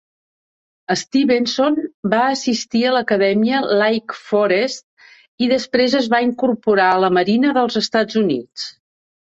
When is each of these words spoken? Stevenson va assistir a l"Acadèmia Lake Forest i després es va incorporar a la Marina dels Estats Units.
Stevenson 1.01 1.77
va 2.13 2.21
assistir 2.29 2.81
a 2.85 2.89
l"Acadèmia 2.93 3.61
Lake 3.83 4.19
Forest 4.31 4.85
i 5.47 5.53
després 5.55 6.01
es 6.05 6.11
va 6.17 6.25
incorporar 6.31 6.91
a 6.97 6.99
la 7.07 7.17
Marina 7.21 7.57
dels 7.61 7.81
Estats 7.87 8.25
Units. 8.27 8.71